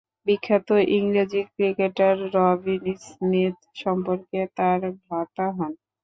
[0.27, 5.71] বিখ্যাত ইংরেজ cricketer Robin Smith সম্পর্কে তার ভ্রাতা হন।